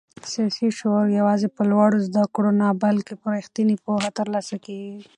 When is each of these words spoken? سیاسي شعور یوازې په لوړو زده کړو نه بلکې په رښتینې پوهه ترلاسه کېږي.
سیاسي 0.31 0.67
شعور 0.79 1.05
یوازې 1.19 1.47
په 1.55 1.61
لوړو 1.71 1.97
زده 2.07 2.23
کړو 2.33 2.51
نه 2.61 2.67
بلکې 2.83 3.13
په 3.21 3.27
رښتینې 3.35 3.75
پوهه 3.83 4.09
ترلاسه 4.19 4.55
کېږي. 4.65 5.01